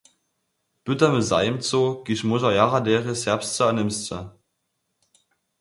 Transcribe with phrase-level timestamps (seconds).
[0.85, 4.19] Pytamy zajimcow, kiž móža jara derje serbsce a němsce.